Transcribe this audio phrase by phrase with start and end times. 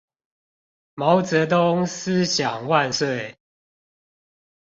[0.95, 3.37] 毛澤東思想萬歲